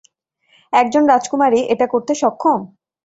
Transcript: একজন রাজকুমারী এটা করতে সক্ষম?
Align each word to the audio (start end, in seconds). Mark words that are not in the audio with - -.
একজন 0.73 1.03
রাজকুমারী 1.07 1.59
এটা 1.73 1.85
করতে 1.87 2.13
সক্ষম? 2.15 2.59